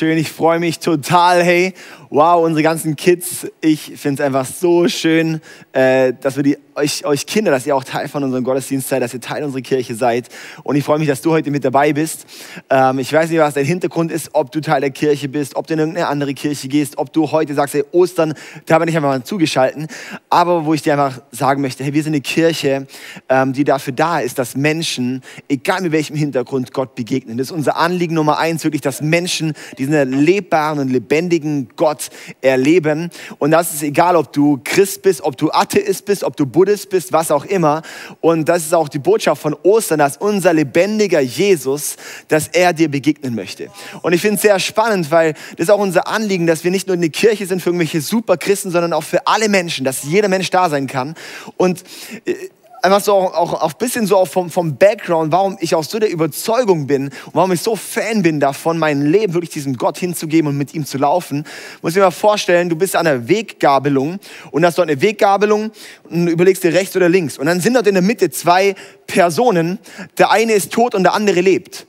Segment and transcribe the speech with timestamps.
[0.00, 0.16] schön.
[0.16, 1.42] Ich freue mich total.
[1.42, 1.74] Hey,
[2.08, 3.46] wow, unsere ganzen Kids.
[3.60, 5.42] Ich finde es einfach so schön,
[5.74, 9.02] äh, dass wir die, euch, euch Kinder, dass ihr auch Teil von unserem Gottesdienst seid,
[9.02, 10.28] dass ihr Teil unserer Kirche seid.
[10.62, 12.26] Und ich freue mich, dass du heute mit dabei bist.
[12.70, 15.66] Ähm, ich weiß nicht, was dein Hintergrund ist, ob du Teil der Kirche bist, ob
[15.66, 18.34] du in irgendeine andere Kirche gehst, ob du heute sagst, hey, Ostern,
[18.66, 19.86] da bin ich einfach mal zugeschalten.
[20.30, 22.86] Aber wo ich dir einfach sagen möchte, hey, wir sind eine Kirche,
[23.28, 27.36] ähm, die dafür da ist, dass Menschen, egal mit welchem Hintergrund, Gott begegnen.
[27.36, 33.10] Das ist unser Anliegen Nummer eins, wirklich, dass Menschen diesen erlebbaren und lebendigen Gott erleben.
[33.38, 36.69] Und das ist egal, ob du Christ bist, ob du Atheist bist, ob du Buddhist
[36.88, 37.82] bist, was auch immer.
[38.20, 41.96] Und das ist auch die Botschaft von Ostern, dass unser lebendiger Jesus,
[42.28, 43.68] dass er dir begegnen möchte.
[44.02, 46.86] Und ich finde es sehr spannend, weil das ist auch unser Anliegen, dass wir nicht
[46.86, 50.50] nur eine Kirche sind für irgendwelche Superchristen, sondern auch für alle Menschen, dass jeder Mensch
[50.50, 51.14] da sein kann.
[51.56, 51.82] Und
[52.24, 52.34] äh,
[52.82, 55.98] einfach so auch, auch ein bisschen so auch vom, vom Background, warum ich auch so
[55.98, 59.98] der Überzeugung bin und warum ich so Fan bin davon, mein Leben wirklich diesem Gott
[59.98, 61.44] hinzugeben und mit ihm zu laufen.
[61.82, 64.18] Muss ich mir mal vorstellen, du bist an einer Weggabelung
[64.50, 65.70] und hast dort eine Weggabelung
[66.08, 67.38] und überlegst dir rechts oder links.
[67.38, 68.74] Und dann sind dort in der Mitte zwei
[69.06, 69.78] Personen.
[70.18, 71.86] Der eine ist tot und der andere lebt.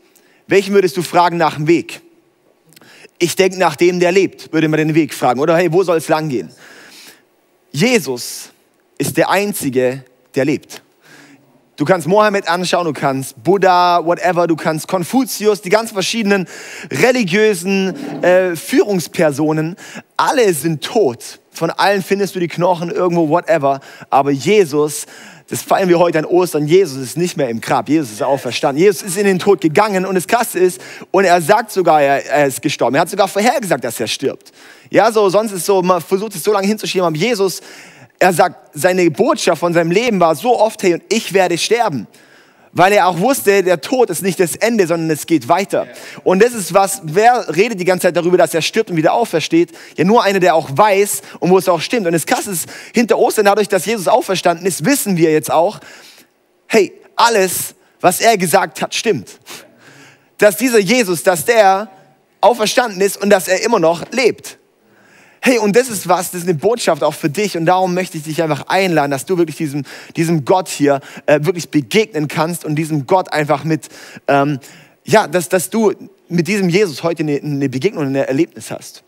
[0.48, 2.02] Welchen würdest du fragen nach dem Weg?
[3.20, 5.40] Ich denke nach dem, der lebt, würde man den Weg fragen.
[5.40, 6.52] Oder hey, wo soll es lang gehen?
[7.72, 8.50] Jesus
[8.98, 10.04] ist der Einzige,
[10.36, 10.82] der lebt.
[11.82, 16.48] Du kannst Mohammed anschauen, du kannst Buddha, whatever, du kannst Konfuzius, die ganz verschiedenen
[16.92, 19.76] religiösen äh, Führungspersonen,
[20.16, 21.40] alle sind tot.
[21.52, 23.80] Von allen findest du die Knochen irgendwo, whatever.
[24.10, 25.08] Aber Jesus,
[25.50, 28.84] das feiern wir heute an Ostern, Jesus ist nicht mehr im Grab, Jesus ist auferstanden.
[28.84, 30.80] Jesus ist in den Tod gegangen und das Krasse ist,
[31.12, 32.96] und er sagt sogar, er, er ist gestorben.
[32.96, 34.52] Er hat sogar vorhergesagt, dass er stirbt.
[34.92, 37.62] Ja, so, sonst ist so, man versucht es so lange hinzuschieben, aber Jesus,
[38.22, 42.06] er sagt, seine Botschaft von seinem Leben war so oft, hey, und ich werde sterben.
[42.72, 45.88] Weil er auch wusste, der Tod ist nicht das Ende, sondern es geht weiter.
[46.24, 49.14] Und das ist was, wer redet die ganze Zeit darüber, dass er stirbt und wieder
[49.14, 49.72] aufersteht?
[49.98, 52.06] Ja, nur einer, der auch weiß und wo es auch stimmt.
[52.06, 55.80] Und das Krasse ist, hinter Ostern, dadurch, dass Jesus auferstanden ist, wissen wir jetzt auch,
[56.68, 59.32] hey, alles, was er gesagt hat, stimmt.
[60.38, 61.90] Dass dieser Jesus, dass der
[62.40, 64.60] auferstanden ist und dass er immer noch lebt.
[65.44, 68.16] Hey, und das ist was, das ist eine Botschaft auch für dich und darum möchte
[68.16, 69.84] ich dich einfach einladen, dass du wirklich diesem,
[70.16, 73.88] diesem Gott hier äh, wirklich begegnen kannst und diesem Gott einfach mit,
[74.28, 74.60] ähm,
[75.04, 75.94] ja, dass, dass du
[76.30, 79.02] mit diesem Jesus heute eine, eine Begegnung, ein Erlebnis hast.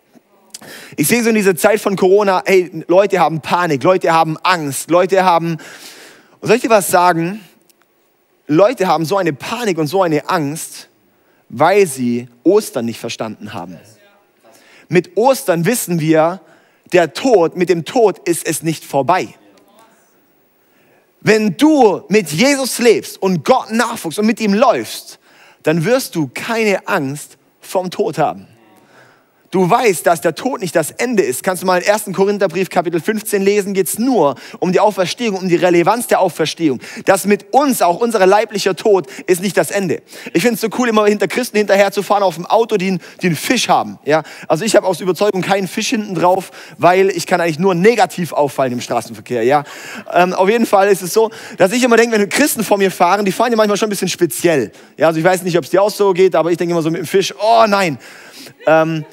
[0.96, 4.90] Ich sehe so in dieser Zeit von Corona, hey, Leute haben Panik, Leute haben Angst,
[4.90, 5.58] Leute haben,
[6.40, 7.42] und soll ich dir was sagen?
[8.48, 10.90] Leute haben so eine Panik und so eine Angst,
[11.50, 13.78] weil sie Ostern nicht verstanden haben.
[14.94, 16.40] Mit Ostern wissen wir,
[16.92, 19.28] der Tod, mit dem Tod ist es nicht vorbei.
[21.20, 25.18] Wenn du mit Jesus lebst und Gott nachfolgst und mit ihm läufst,
[25.64, 28.53] dann wirst du keine Angst vom Tod haben
[29.54, 32.06] du weißt, dass der Tod nicht das Ende ist, kannst du mal in 1.
[32.12, 36.80] Korintherbrief Kapitel 15 lesen, geht es nur um die Auferstehung, um die Relevanz der Auferstehung.
[37.06, 40.02] Das mit uns, auch unser leiblicher Tod, ist nicht das Ende.
[40.34, 42.98] Ich finde es so cool, immer hinter Christen hinterher zu fahren auf dem Auto, die,
[43.22, 44.00] die einen Fisch haben.
[44.06, 44.24] Ja?
[44.48, 46.50] Also ich habe aus Überzeugung keinen Fisch hinten drauf,
[46.80, 49.44] weil ich kann eigentlich nur negativ auffallen im Straßenverkehr.
[49.44, 49.66] Ja?
[50.12, 52.90] Ähm, auf jeden Fall ist es so, dass ich immer denke, wenn Christen vor mir
[52.90, 54.72] fahren, die fahren ja manchmal schon ein bisschen speziell.
[54.98, 55.08] Ja?
[55.08, 56.90] Also ich weiß nicht, ob es dir auch so geht, aber ich denke immer so
[56.90, 58.00] mit dem Fisch, oh nein.
[58.66, 59.06] Ähm,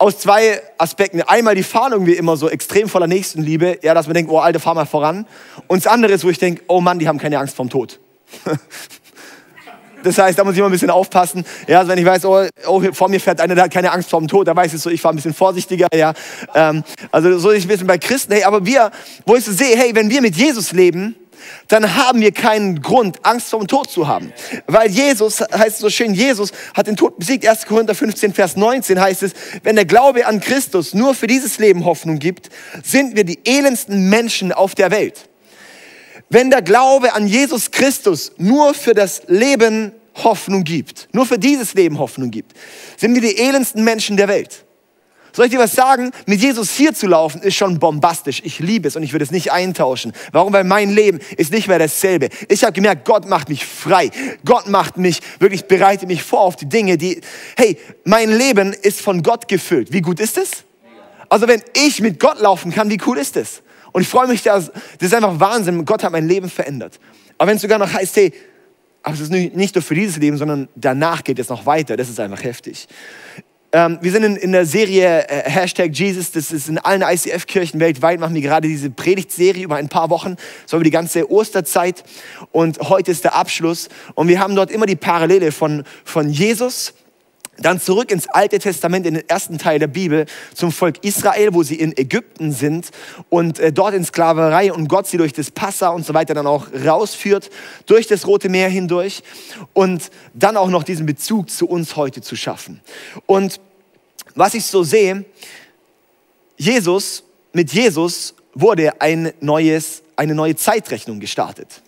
[0.00, 1.20] aus zwei Aspekten.
[1.20, 4.58] Einmal, die fahren irgendwie immer so extrem voller Nächstenliebe, ja, dass man denkt, oh, Alter,
[4.58, 5.26] fahr mal voran.
[5.66, 8.00] Und das andere ist, wo ich denke, oh Mann, die haben keine Angst vorm Tod.
[10.02, 11.44] das heißt, da muss ich immer ein bisschen aufpassen.
[11.68, 14.08] Ja, also wenn ich weiß, oh, oh, vor mir fährt einer, der hat keine Angst
[14.08, 16.14] vorm Tod, da weiß ich so, ich fahre ein bisschen vorsichtiger, ja.
[16.54, 18.90] Ähm, also so ist ein bisschen bei Christen, hey, aber wir,
[19.26, 21.14] wo ich so sehe, hey, wenn wir mit Jesus leben,
[21.68, 24.32] dann haben wir keinen Grund, Angst vor dem Tod zu haben.
[24.66, 27.46] Weil Jesus, heißt es so schön, Jesus hat den Tod besiegt.
[27.46, 27.66] 1.
[27.66, 29.32] Korinther 15, Vers 19 heißt es,
[29.62, 32.50] wenn der Glaube an Christus nur für dieses Leben Hoffnung gibt,
[32.82, 35.28] sind wir die elendsten Menschen auf der Welt.
[36.28, 41.74] Wenn der Glaube an Jesus Christus nur für das Leben Hoffnung gibt, nur für dieses
[41.74, 42.52] Leben Hoffnung gibt,
[42.96, 44.64] sind wir die elendsten Menschen der Welt.
[45.32, 46.10] Soll ich dir was sagen?
[46.26, 48.42] Mit Jesus hier zu laufen ist schon bombastisch.
[48.44, 50.12] Ich liebe es und ich würde es nicht eintauschen.
[50.32, 50.52] Warum?
[50.52, 52.28] Weil mein Leben ist nicht mehr dasselbe.
[52.48, 54.10] Ich habe gemerkt, Gott macht mich frei.
[54.44, 57.20] Gott macht mich, wirklich bereitet mich vor auf die Dinge, die,
[57.56, 59.92] hey, mein Leben ist von Gott gefüllt.
[59.92, 60.64] Wie gut ist es?
[61.28, 63.62] Also wenn ich mit Gott laufen kann, wie cool ist es?
[63.92, 65.84] Und ich freue mich, dass, das ist einfach Wahnsinn.
[65.84, 66.98] Gott hat mein Leben verändert.
[67.38, 68.32] Aber wenn es sogar noch heißt, hey,
[69.02, 71.96] aber es ist nicht nur für dieses Leben, sondern danach geht es noch weiter.
[71.96, 72.86] Das ist einfach heftig.
[73.72, 77.78] Ähm, wir sind in, in der Serie äh, Hashtag Jesus, das ist in allen ICF-Kirchen
[77.78, 80.36] weltweit, machen wir gerade diese Predigtserie über ein paar Wochen,
[80.66, 82.02] so über die ganze Osterzeit.
[82.50, 83.88] Und heute ist der Abschluss.
[84.14, 86.94] Und wir haben dort immer die Parallele von, von Jesus,
[87.60, 91.62] dann zurück ins Alte Testament, in den ersten Teil der Bibel, zum Volk Israel, wo
[91.62, 92.90] sie in Ägypten sind
[93.28, 96.46] und äh, dort in Sklaverei und Gott sie durch das Passa und so weiter dann
[96.46, 97.50] auch rausführt,
[97.86, 99.22] durch das Rote Meer hindurch
[99.72, 102.80] und dann auch noch diesen Bezug zu uns heute zu schaffen.
[103.26, 103.60] Und
[104.34, 105.24] was ich so sehe,
[106.56, 111.82] Jesus, mit Jesus wurde ein neues, eine neue Zeitrechnung gestartet.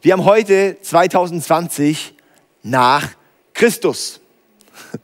[0.00, 2.14] Wir haben heute 2020
[2.62, 3.10] nach
[3.54, 4.21] Christus.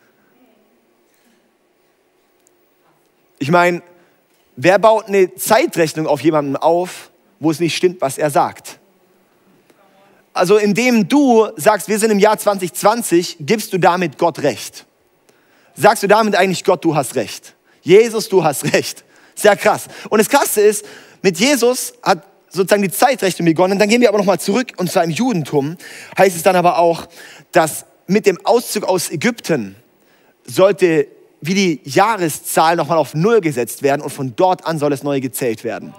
[3.41, 3.83] Ich meine,
[4.57, 8.81] wer baut eine Zeitrechnung auf jemanden auf, wo es nicht stimmt, was er sagt?
[10.33, 14.87] Also indem du sagst, wir sind im Jahr 2020, gibst du damit Gott recht.
[15.75, 17.55] Sagst du damit eigentlich Gott, du hast recht.
[17.83, 19.05] Jesus, du hast recht.
[19.35, 19.87] Sehr krass.
[20.11, 20.85] Und das Krasse ist,
[21.23, 23.79] mit Jesus hat sozusagen die Zeitrechnung begonnen.
[23.79, 25.77] Dann gehen wir aber nochmal zurück und zwar im Judentum
[26.17, 27.07] heißt es dann aber auch,
[27.53, 29.77] dass mit dem Auszug aus Ägypten
[30.45, 31.07] sollte
[31.41, 35.21] wie die Jahreszahl nochmal auf Null gesetzt werden und von dort an soll es neu
[35.21, 35.95] gezählt werden.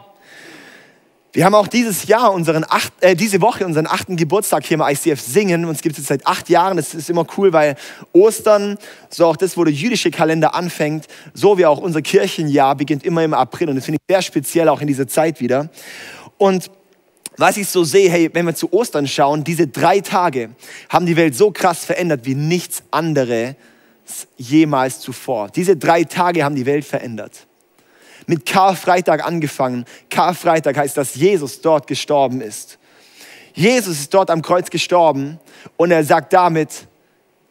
[1.32, 4.82] Wir haben auch dieses Jahr unseren acht, äh, diese Woche unseren achten Geburtstag hier im
[4.82, 5.66] ICF singen.
[5.66, 6.76] Uns gibt es seit acht Jahren.
[6.76, 7.76] Das ist immer cool, weil
[8.14, 8.80] Ostern,
[9.12, 11.06] so auch das, wo der jüdische Kalender anfängt,
[11.36, 13.70] so wie auch unser Kirchenjahr beginnt immer im April.
[13.70, 15.70] Und das finde ich sehr speziell auch in dieser Zeit wieder.
[16.40, 16.72] Und
[17.40, 20.50] was ich so sehe, hey, wenn wir zu Ostern schauen, diese drei Tage
[20.90, 23.56] haben die Welt so krass verändert wie nichts anderes
[24.38, 25.50] jemals zuvor.
[25.50, 27.48] Diese drei Tage haben die Welt verändert.
[28.28, 29.86] Mit Karfreitag angefangen.
[30.10, 32.78] Karfreitag heißt, dass Jesus dort gestorben ist.
[33.54, 35.40] Jesus ist dort am Kreuz gestorben
[35.78, 36.88] und er sagt damit,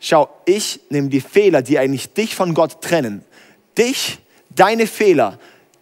[0.01, 3.25] schau, ich nehme die Fehler, die eigentlich dich von Gott trennen,
[3.77, 4.19] dich,
[4.51, 5.39] deine Fehler,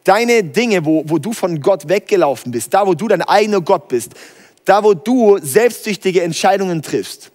[0.07, 3.89] deine Dinge, wo, wo du von Gott weggelaufen bist, da wo du dein eigener Gott
[3.89, 4.13] bist,
[4.65, 7.33] da wo du selbstsüchtige Entscheidungen triffst,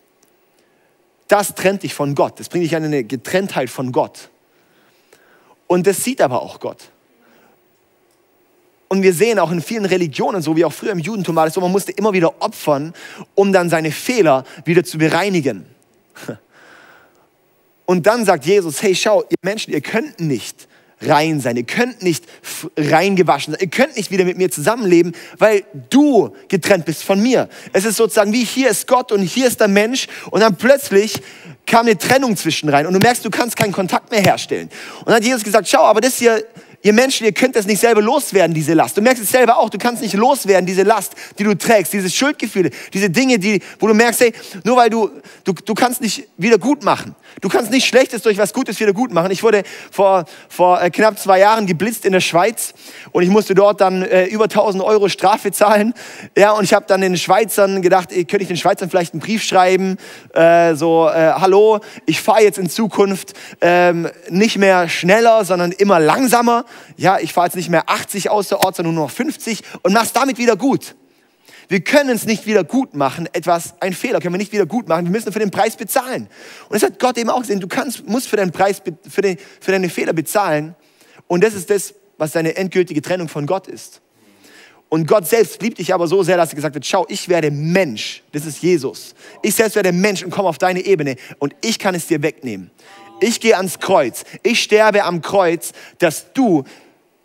[1.28, 2.40] das trennt dich von Gott.
[2.40, 4.30] Das bringt dich an eine Getrenntheit von Gott.
[5.68, 6.90] Und das sieht aber auch Gott.
[8.90, 11.62] Und wir sehen auch in vielen Religionen, so wie auch früher im Judentum war so,
[11.62, 12.94] man musste immer wieder opfern,
[13.36, 15.66] um dann seine Fehler wieder zu bereinigen.
[17.86, 20.68] Und dann sagt Jesus, hey, schau, ihr Menschen, ihr könnt nicht
[21.02, 21.58] rein sein.
[21.58, 22.26] Ihr könnt nicht
[22.78, 23.62] reingewaschen sein.
[23.62, 27.50] Ihr könnt nicht wieder mit mir zusammenleben, weil du getrennt bist von mir.
[27.74, 31.22] Es ist sozusagen wie hier ist Gott und hier ist der Mensch und dann plötzlich
[31.66, 34.70] kam eine Trennung zwischen rein und du merkst, du kannst keinen Kontakt mehr herstellen.
[35.00, 36.44] Und dann hat Jesus gesagt, schau, aber das hier
[36.84, 38.98] ihr Menschen, ihr könnt das nicht selber loswerden, diese Last.
[38.98, 42.10] Du merkst es selber auch, du kannst nicht loswerden, diese Last, die du trägst, diese
[42.10, 44.34] Schuldgefühle, diese Dinge, die, wo du merkst, hey,
[44.64, 45.10] nur weil du,
[45.44, 47.16] du, du kannst nicht wieder gut machen.
[47.40, 49.32] Du kannst nicht Schlechtes durch was Gutes wieder gut machen.
[49.32, 52.74] Ich wurde vor, vor äh, knapp zwei Jahren geblitzt in der Schweiz
[53.12, 55.94] und ich musste dort dann äh, über 1000 Euro Strafe zahlen.
[56.38, 59.44] Ja, und ich habe dann den Schweizern gedacht, könnte ich den Schweizern vielleicht einen Brief
[59.44, 59.98] schreiben,
[60.34, 66.00] äh, so, äh, hallo, ich fahre jetzt in Zukunft ähm, nicht mehr schneller, sondern immer
[66.00, 66.66] langsamer
[66.98, 69.94] ja, ich fahre jetzt nicht mehr 80 aus der Ort, sondern nur noch 50 und
[69.94, 70.96] mach's damit wieder gut.
[71.72, 74.90] Wir können es nicht wieder gut machen, etwas, ein Fehler können wir nicht wieder gut
[74.90, 76.28] machen, wir müssen für den Preis bezahlen.
[76.68, 79.38] Und das hat Gott eben auch gesehen, du kannst, musst für deinen Preis, für, den,
[79.62, 80.76] für deine Fehler bezahlen
[81.28, 84.02] und das ist das, was deine endgültige Trennung von Gott ist.
[84.90, 87.50] Und Gott selbst liebt dich aber so sehr, dass er gesagt hat, schau, ich werde
[87.52, 89.16] Mensch, das ist Jesus.
[89.42, 92.70] Ich selbst werde Mensch und komme auf deine Ebene und ich kann es dir wegnehmen.
[93.22, 94.26] Ich gehe ans Kreuz.
[94.44, 96.66] Ich sterbe am Kreuz, dass du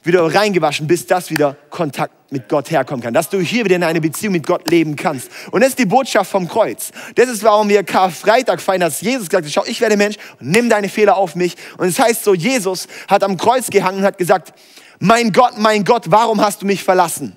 [0.06, 3.84] wieder reingewaschen bist, dass wieder Kontakt mit Gott herkommen kann, dass du hier wieder in
[3.84, 5.30] eine Beziehung mit Gott leben kannst.
[5.50, 6.90] Und das ist die Botschaft vom Kreuz.
[7.14, 10.68] Das ist, warum wir Karfreitag feiern, dass Jesus gesagt hat, schau, ich werde Mensch, nimm
[10.68, 11.56] deine Fehler auf mich.
[11.78, 14.52] Und es das heißt so, Jesus hat am Kreuz gehangen und hat gesagt,
[14.98, 17.36] mein Gott, mein Gott, warum hast du mich verlassen?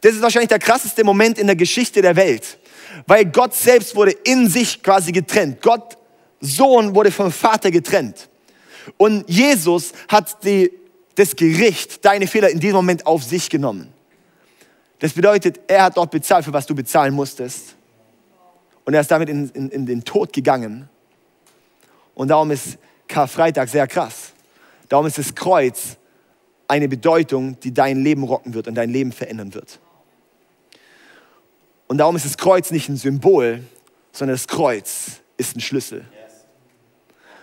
[0.00, 2.58] Das ist wahrscheinlich der krasseste Moment in der Geschichte der Welt,
[3.06, 5.60] weil Gott selbst wurde in sich quasi getrennt.
[5.60, 5.98] Gott
[6.40, 8.28] Sohn wurde vom Vater getrennt.
[8.96, 10.70] Und Jesus hat die,
[11.20, 13.92] das Gericht, deine Fehler in diesem Moment auf sich genommen.
[15.00, 17.76] Das bedeutet, er hat dort bezahlt, für was du bezahlen musstest.
[18.84, 20.88] Und er ist damit in, in, in den Tod gegangen.
[22.14, 24.32] Und darum ist Karfreitag sehr krass.
[24.88, 25.96] Darum ist das Kreuz
[26.66, 29.78] eine Bedeutung, die dein Leben rocken wird und dein Leben verändern wird.
[31.86, 33.62] Und darum ist das Kreuz nicht ein Symbol,
[34.12, 36.04] sondern das Kreuz ist ein Schlüssel.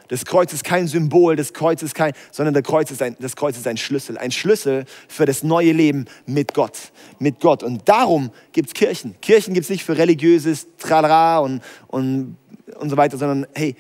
[0.07, 3.35] Das Kreuz ist kein Symbol, das Kreuz ist kein, sondern das Kreuz ist ein, das
[3.35, 4.17] Kreuz ist ein Schlüssel.
[4.17, 6.91] Ein Schlüssel für das neue Leben mit Gott.
[7.19, 7.63] Mit Gott.
[7.63, 9.15] Und darum gibt es Kirchen.
[9.21, 12.37] Kirchen gibt es nicht für religiöses Tralala und, und,
[12.79, 13.75] und so weiter, sondern hey,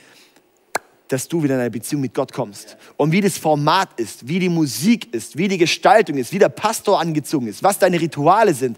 [1.07, 2.77] dass du wieder in eine Beziehung mit Gott kommst.
[2.97, 6.49] Und wie das Format ist, wie die Musik ist, wie die Gestaltung ist, wie der
[6.49, 8.77] Pastor angezogen ist, was deine Rituale sind,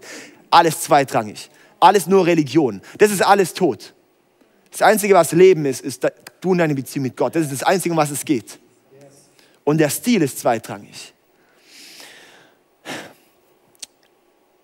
[0.50, 1.50] alles zweitrangig.
[1.80, 2.82] Alles nur Religion.
[2.98, 3.94] Das ist alles tot.
[4.70, 6.06] Das Einzige, was Leben ist, ist
[6.40, 7.34] du und deine Beziehung mit Gott.
[7.34, 8.58] Das ist das Einzige, um was es geht.
[9.64, 11.12] Und der Stil ist zweitrangig.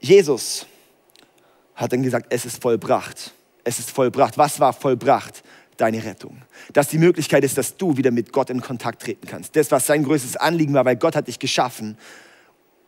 [0.01, 0.67] Jesus
[1.75, 3.33] hat dann gesagt, es ist vollbracht.
[3.65, 4.39] Es ist vollbracht.
[4.39, 5.43] Was war vollbracht?
[5.77, 6.41] Deine Rettung.
[6.73, 9.55] Dass die Möglichkeit ist, dass du wieder mit Gott in Kontakt treten kannst.
[9.57, 11.99] Das, was sein größtes Anliegen war, weil Gott hat dich geschaffen,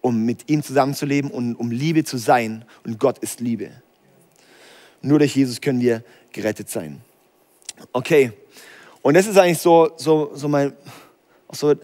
[0.00, 2.64] um mit ihm zusammenzuleben und um Liebe zu sein.
[2.84, 3.82] Und Gott ist Liebe.
[5.02, 7.02] Nur durch Jesus können wir gerettet sein.
[7.92, 8.32] Okay.
[9.02, 10.72] Und das ist eigentlich so, so, so mein,
[11.52, 11.74] so,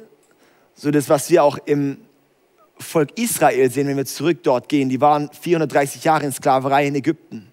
[0.74, 1.98] so das, was wir auch im
[2.78, 4.88] Volk Israel sehen, wenn wir zurück dort gehen.
[4.88, 7.52] Die waren 430 Jahre in Sklaverei in Ägypten.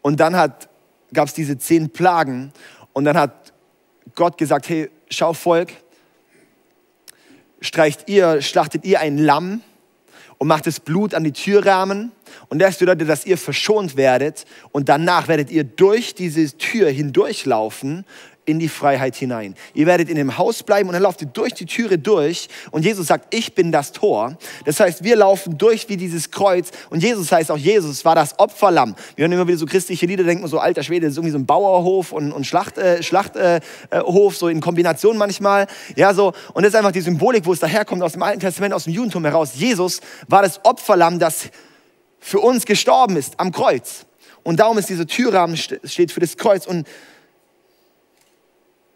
[0.00, 0.34] Und dann
[1.12, 2.52] gab es diese zehn Plagen
[2.92, 3.52] und dann hat
[4.14, 5.72] Gott gesagt, hey, schau Volk,
[7.60, 9.62] streicht ihr, schlachtet ihr ein Lamm
[10.38, 12.12] und macht das Blut an die Türrahmen
[12.48, 18.04] und das bedeutet, dass ihr verschont werdet und danach werdet ihr durch diese Tür hindurchlaufen
[18.44, 19.54] in die Freiheit hinein.
[19.72, 22.84] Ihr werdet in dem Haus bleiben und dann lauft ihr durch die Türe durch und
[22.84, 24.36] Jesus sagt, ich bin das Tor.
[24.64, 28.38] Das heißt, wir laufen durch wie dieses Kreuz und Jesus heißt auch, Jesus war das
[28.38, 28.96] Opferlamm.
[29.14, 31.38] Wir hören immer wieder so christliche Lieder, denken so, alter Schwede, das ist irgendwie so
[31.38, 33.60] ein Bauerhof und, und Schlachthof, äh, Schlacht, äh,
[34.32, 35.68] so in Kombination manchmal.
[35.94, 36.32] Ja, so.
[36.52, 38.92] Und das ist einfach die Symbolik, wo es daherkommt aus dem Alten Testament, aus dem
[38.92, 39.52] Judentum heraus.
[39.54, 41.50] Jesus war das Opferlamm, das
[42.22, 44.06] für uns gestorben ist am Kreuz.
[44.44, 46.86] Und darum ist dieser Türrahmen steht für das Kreuz und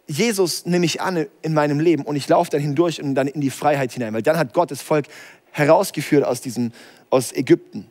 [0.06, 3.40] Jesus nehme ich an in meinem Leben und ich laufe dann hindurch und dann in
[3.40, 5.06] die Freiheit hinein, weil dann hat Gott das Volk
[5.50, 6.70] herausgeführt aus, diesem,
[7.10, 7.88] aus Ägypten.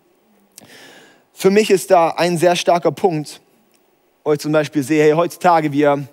[1.33, 3.41] Für mich ist da ein sehr starker Punkt,
[4.23, 6.07] wo ich zum Beispiel sehe, hey, heutzutage wir,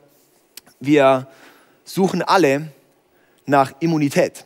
[0.80, 1.28] wir
[1.84, 2.72] suchen alle
[3.46, 4.44] nach Immunität.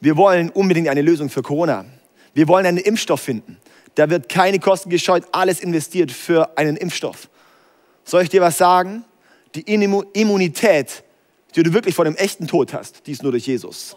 [0.00, 1.84] Wir wollen unbedingt eine Lösung für Corona.
[2.34, 3.58] Wir wollen einen Impfstoff finden.
[3.94, 7.28] Da wird keine Kosten gescheut, alles investiert für einen Impfstoff.
[8.04, 9.04] Soll ich dir was sagen?
[9.54, 11.02] die Immunität,
[11.54, 13.96] die du wirklich vor dem echten Tod hast, die ist nur durch Jesus.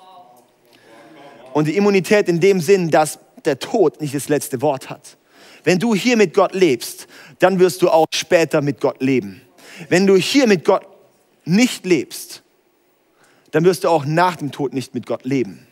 [1.54, 5.18] Und die Immunität in dem Sinn, dass der Tod nicht das letzte Wort hat.
[5.64, 7.08] Wenn du hier mit Gott lebst,
[7.40, 9.42] dann wirst du auch später mit Gott leben.
[9.90, 10.86] Wenn du hier mit Gott
[11.46, 12.42] nicht lebst,
[13.52, 15.68] dann wirst du auch nach dem Tod nicht mit Gott leben.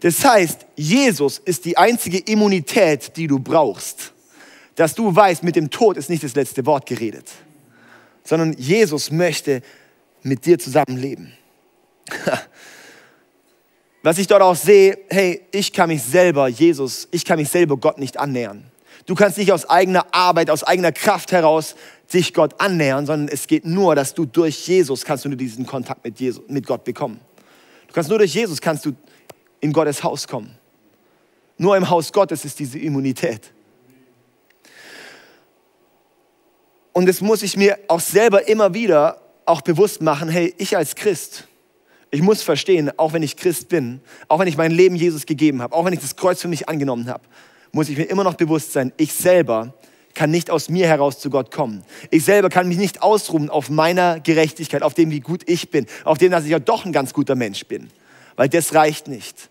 [0.00, 4.12] Das heißt, Jesus ist die einzige Immunität, die du brauchst,
[4.74, 7.26] dass du weißt, mit dem Tod ist nicht das letzte Wort geredet
[8.24, 9.60] sondern Jesus möchte
[10.22, 11.32] mit dir zusammenleben.
[14.02, 17.76] Was ich dort auch sehe, hey, ich kann mich selber, Jesus, ich kann mich selber
[17.76, 18.64] Gott nicht annähern.
[19.06, 21.74] Du kannst nicht aus eigener Arbeit, aus eigener Kraft heraus
[22.06, 25.66] sich Gott annähern, sondern es geht nur, dass du durch Jesus kannst du nur diesen
[25.66, 27.20] Kontakt mit, Jesus, mit Gott bekommen.
[27.88, 28.92] Du kannst nur durch Jesus kannst du
[29.60, 30.56] in Gottes Haus kommen.
[31.58, 33.52] Nur im Haus Gottes ist diese Immunität.
[36.92, 40.94] Und das muss ich mir auch selber immer wieder auch bewusst machen, hey, ich als
[40.94, 41.46] Christ,
[42.10, 45.62] ich muss verstehen, auch wenn ich Christ bin, auch wenn ich mein Leben Jesus gegeben
[45.62, 47.22] habe, auch wenn ich das Kreuz für mich angenommen habe,
[47.72, 49.74] muss ich mir immer noch bewusst sein, ich selber
[50.14, 51.84] kann nicht aus mir heraus zu Gott kommen.
[52.10, 55.86] Ich selber kann mich nicht ausruhen auf meiner Gerechtigkeit, auf dem, wie gut ich bin,
[56.04, 57.90] auf dem, dass ich ja doch ein ganz guter Mensch bin.
[58.40, 59.50] Weil das reicht nicht.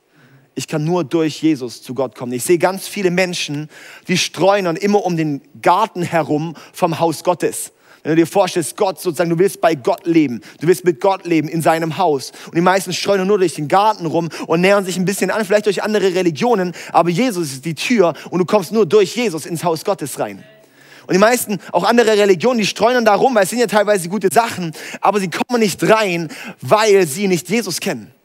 [0.56, 2.34] Ich kann nur durch Jesus zu Gott kommen.
[2.34, 3.70] Ich sehe ganz viele Menschen,
[4.08, 7.72] die streunern immer um den Garten herum vom Haus Gottes.
[8.02, 11.28] Wenn du dir vorstellst, Gott sozusagen, du willst bei Gott leben, du willst mit Gott
[11.28, 12.32] leben in seinem Haus.
[12.48, 15.46] Und die meisten streuen nur durch den Garten rum und nähern sich ein bisschen an,
[15.46, 19.46] vielleicht durch andere Religionen, aber Jesus ist die Tür und du kommst nur durch Jesus
[19.46, 20.44] ins Haus Gottes rein.
[21.06, 24.10] Und die meisten, auch andere Religionen, die streuen da rum, weil es sind ja teilweise
[24.10, 26.30] gute Sachen, aber sie kommen nicht rein,
[26.62, 28.16] weil sie nicht Jesus kennen.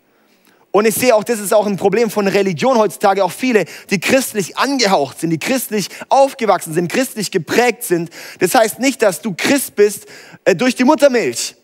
[0.74, 4.00] Und ich sehe auch, das ist auch ein Problem von Religion heutzutage, auch viele, die
[4.00, 8.10] christlich angehaucht sind, die christlich aufgewachsen sind, christlich geprägt sind.
[8.40, 10.06] Das heißt nicht, dass du Christ bist
[10.44, 11.54] äh, durch die Muttermilch.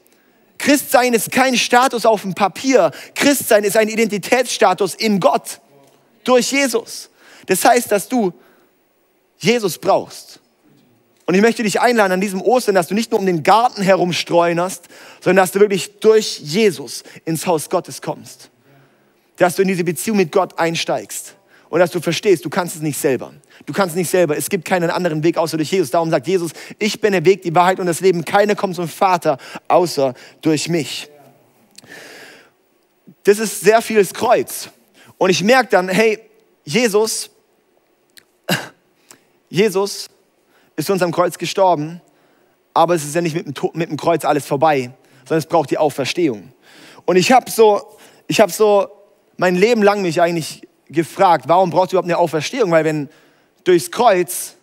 [0.58, 2.92] Christsein ist kein Status auf dem Papier.
[3.16, 5.60] Christsein ist ein Identitätsstatus in Gott
[6.22, 7.10] durch Jesus.
[7.46, 8.32] Das heißt, dass du
[9.38, 10.38] Jesus brauchst.
[11.26, 13.82] Und ich möchte dich einladen an diesem Ostern, dass du nicht nur um den Garten
[13.82, 14.84] herum streunerst,
[15.20, 18.50] sondern dass du wirklich durch Jesus ins Haus Gottes kommst
[19.40, 21.34] dass du in diese Beziehung mit Gott einsteigst
[21.70, 23.32] und dass du verstehst, du kannst es nicht selber.
[23.64, 24.36] Du kannst es nicht selber.
[24.36, 25.90] Es gibt keinen anderen Weg außer durch Jesus.
[25.90, 28.22] Darum sagt Jesus, ich bin der Weg, die Wahrheit und das Leben.
[28.26, 31.08] Keiner kommt zum Vater außer durch mich.
[33.22, 34.68] Das ist sehr vieles Kreuz.
[35.16, 36.20] Und ich merke dann, hey,
[36.62, 37.30] Jesus,
[39.48, 40.10] Jesus
[40.76, 42.02] ist für uns am Kreuz gestorben,
[42.74, 45.70] aber es ist ja nicht mit dem, mit dem Kreuz alles vorbei, sondern es braucht
[45.70, 46.52] die Auferstehung.
[47.06, 48.99] Und ich habe so, ich habe so
[49.40, 52.70] mein Leben lang mich eigentlich gefragt, warum braucht es überhaupt eine Auferstehung?
[52.70, 53.08] Weil wenn
[53.64, 54.54] durchs Kreuz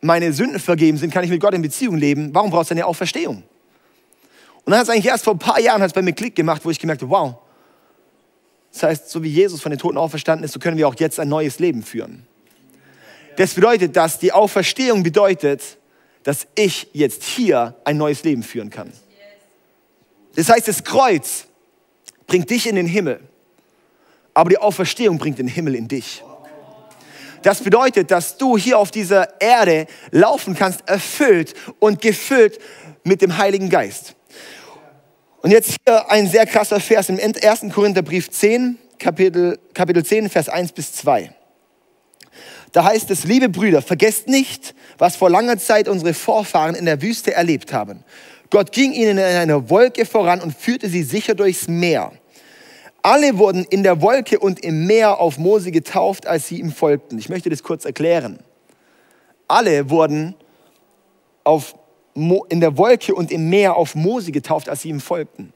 [0.00, 2.34] meine Sünden vergeben sind, kann ich mit Gott in Beziehung leben.
[2.34, 3.44] Warum brauchst du ja Auferstehung?
[4.64, 6.62] Und dann hat es eigentlich erst vor ein paar Jahren hat's bei mir Klick gemacht,
[6.64, 7.36] wo ich gemerkt habe, wow,
[8.72, 11.20] das heißt, so wie Jesus von den Toten auferstanden ist, so können wir auch jetzt
[11.20, 12.26] ein neues Leben führen.
[13.36, 15.62] Das bedeutet, dass die Auferstehung bedeutet,
[16.24, 18.92] dass ich jetzt hier ein neues Leben führen kann.
[20.34, 21.47] Das heißt, das Kreuz
[22.28, 23.18] bringt dich in den Himmel,
[24.34, 26.22] aber die Auferstehung bringt den Himmel in dich.
[27.42, 32.58] Das bedeutet, dass du hier auf dieser Erde laufen kannst, erfüllt und gefüllt
[33.02, 34.14] mit dem Heiligen Geist.
[35.40, 37.72] Und jetzt hier ein sehr krasser Vers im 1.
[37.72, 41.32] Korintherbrief 10, Kapitel, Kapitel 10, Vers 1 bis 2.
[42.72, 47.00] Da heißt es, liebe Brüder, vergesst nicht, was vor langer Zeit unsere Vorfahren in der
[47.00, 48.04] Wüste erlebt haben.
[48.50, 52.12] Gott ging ihnen in einer Wolke voran und führte sie sicher durchs Meer.
[53.02, 57.18] Alle wurden in der Wolke und im Meer auf Mose getauft, als sie ihm folgten.
[57.18, 58.38] Ich möchte das kurz erklären.
[59.46, 60.34] Alle wurden
[61.44, 61.74] auf
[62.48, 65.52] in der Wolke und im Meer auf Mose getauft, als sie ihm folgten.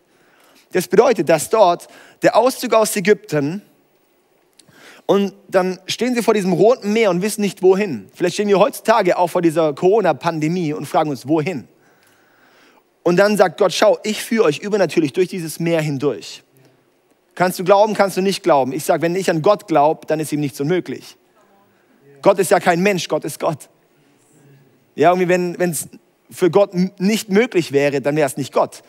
[0.70, 1.88] Das bedeutet, dass dort
[2.22, 3.62] der Auszug aus Ägypten
[5.06, 8.08] und dann stehen sie vor diesem roten Meer und wissen nicht wohin.
[8.14, 11.66] Vielleicht stehen wir heutzutage auch vor dieser Corona-Pandemie und fragen uns, wohin?
[13.02, 16.42] Und dann sagt Gott, schau, ich führe euch übernatürlich durch dieses Meer hindurch.
[17.34, 18.72] Kannst du glauben, kannst du nicht glauben.
[18.72, 21.16] Ich sage, wenn ich an Gott glaube, dann ist ihm nichts unmöglich.
[22.20, 23.68] Gott ist ja kein Mensch, Gott ist Gott.
[24.94, 25.28] Ja, irgendwie,
[25.58, 25.88] wenn es
[26.30, 28.82] für Gott nicht möglich wäre, dann wäre es nicht Gott.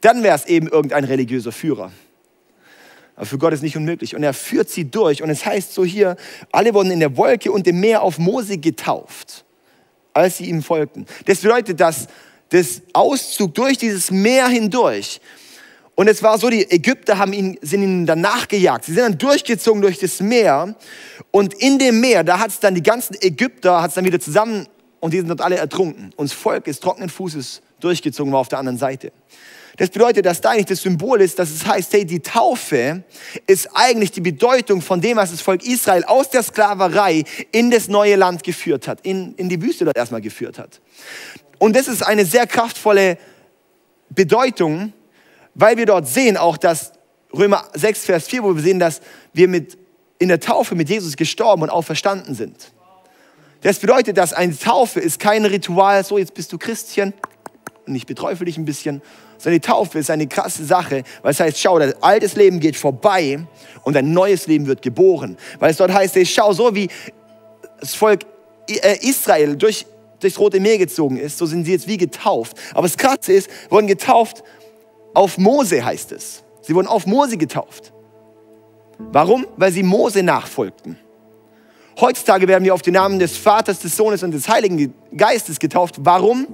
[0.00, 1.92] Dann wäre es eben irgendein religiöser Führer.
[3.14, 4.16] Aber für Gott ist nicht unmöglich.
[4.16, 5.22] Und er führt sie durch.
[5.22, 6.16] Und es heißt so hier,
[6.50, 9.44] alle wurden in der Wolke und im Meer auf Mose getauft,
[10.12, 11.06] als sie ihm folgten.
[11.26, 12.08] Das bedeutet, dass
[12.52, 15.20] das Auszug durch dieses Meer hindurch,
[15.94, 18.86] und es war so, die Ägypter haben ihn, sind ihnen dann nachgejagt.
[18.86, 20.74] Sie sind dann durchgezogen durch das Meer.
[21.30, 24.18] Und in dem Meer, da hat es dann die ganzen Ägypter, hat es dann wieder
[24.18, 24.66] zusammen
[25.00, 26.12] und die sind dort alle ertrunken.
[26.16, 29.12] Und das Volk ist trockenen Fußes durchgezogen war auf der anderen Seite.
[29.76, 33.04] Das bedeutet, dass da eigentlich das Symbol ist, dass es heißt, hey, die Taufe
[33.46, 37.88] ist eigentlich die Bedeutung von dem, was das Volk Israel aus der Sklaverei in das
[37.88, 40.80] neue Land geführt hat, in, in die Wüste dort erstmal geführt hat.
[41.58, 43.16] Und das ist eine sehr kraftvolle
[44.10, 44.92] Bedeutung,
[45.54, 46.92] weil wir dort sehen auch, dass
[47.34, 49.00] Römer 6, Vers 4, wo wir sehen, dass
[49.32, 49.78] wir mit,
[50.18, 52.72] in der Taufe mit Jesus gestorben und auferstanden sind.
[53.62, 57.14] Das bedeutet, dass eine Taufe ist kein Ritual, so jetzt bist du Christchen
[57.86, 59.00] und ich beträufel dich ein bisschen,
[59.42, 62.76] sondern die Taufe ist eine krasse Sache, weil es heißt, schau, dein altes Leben geht
[62.76, 63.40] vorbei
[63.82, 65.36] und ein neues Leben wird geboren.
[65.58, 66.88] Weil es dort heißt, schau, so wie
[67.80, 68.20] das Volk
[68.68, 69.84] äh, Israel durch,
[70.20, 72.56] durchs Rote Meer gezogen ist, so sind sie jetzt wie getauft.
[72.72, 74.44] Aber das Krasse ist, wurden getauft
[75.12, 76.44] auf Mose, heißt es.
[76.60, 77.92] Sie wurden auf Mose getauft.
[79.10, 79.44] Warum?
[79.56, 80.96] Weil sie Mose nachfolgten.
[82.00, 85.96] Heutzutage werden wir auf den Namen des Vaters, des Sohnes und des Heiligen Geistes getauft.
[85.98, 86.46] Warum?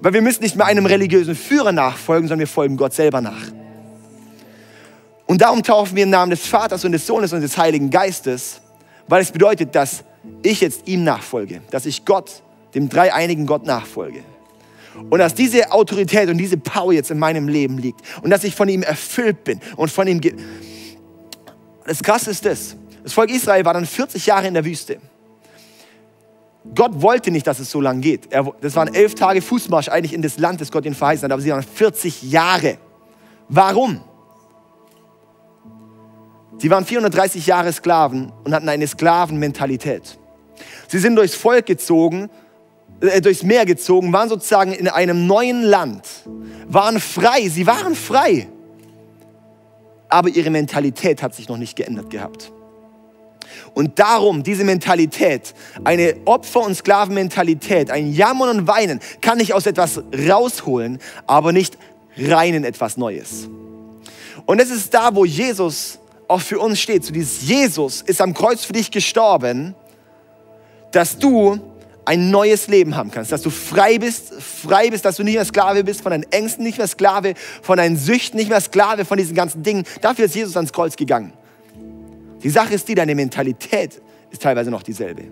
[0.00, 3.50] Weil wir müssen nicht mehr einem religiösen Führer nachfolgen, sondern wir folgen Gott selber nach.
[5.26, 8.60] Und darum taufen wir im Namen des Vaters und des Sohnes und des Heiligen Geistes,
[9.08, 10.04] weil es bedeutet, dass
[10.42, 12.42] ich jetzt ihm nachfolge, dass ich Gott,
[12.74, 14.22] dem dreieinigen Gott nachfolge.
[15.10, 18.54] Und dass diese Autorität und diese Power jetzt in meinem Leben liegt und dass ich
[18.54, 20.20] von ihm erfüllt bin und von ihm.
[21.84, 24.98] Das Krasse ist das, das Volk Israel war dann 40 Jahre in der Wüste.
[26.74, 28.32] Gott wollte nicht, dass es so lange geht.
[28.32, 31.32] Er, das waren elf Tage Fußmarsch eigentlich in das Land, das Gott ihnen verheißen hat,
[31.32, 32.78] aber sie waren 40 Jahre.
[33.48, 34.00] Warum?
[36.58, 40.18] Sie waren 430 Jahre Sklaven und hatten eine Sklavenmentalität.
[40.88, 42.30] Sie sind durchs Volk gezogen,
[43.00, 46.06] äh, durchs Meer gezogen, waren sozusagen in einem neuen Land,
[46.66, 48.48] waren frei, sie waren frei.
[50.08, 52.52] Aber ihre Mentalität hat sich noch nicht geändert gehabt.
[53.76, 55.52] Und darum, diese Mentalität,
[55.84, 61.76] eine Opfer- und Sklavenmentalität, ein Jammern und Weinen, kann ich aus etwas rausholen, aber nicht
[62.16, 63.50] rein in etwas Neues.
[64.46, 67.04] Und es ist da, wo Jesus auch für uns steht.
[67.04, 69.74] So dieses Jesus ist am Kreuz für dich gestorben,
[70.90, 71.60] dass du
[72.06, 75.44] ein neues Leben haben kannst, dass du frei bist, frei bist, dass du nicht mehr
[75.44, 79.18] Sklave bist von deinen Ängsten, nicht mehr Sklave von deinen Süchten, nicht mehr Sklave von
[79.18, 79.84] diesen ganzen Dingen.
[80.00, 81.34] Dafür ist Jesus ans Kreuz gegangen.
[82.46, 85.24] Die Sache ist die, deine Mentalität ist teilweise noch dieselbe.